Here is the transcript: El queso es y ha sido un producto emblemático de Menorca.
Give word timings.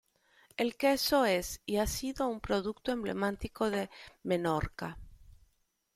El 0.57 0.77
queso 0.77 1.25
es 1.25 1.61
y 1.63 1.77
ha 1.77 1.85
sido 1.85 2.27
un 2.27 2.39
producto 2.41 2.91
emblemático 2.91 3.69
de 3.69 3.91
Menorca. 4.23 4.97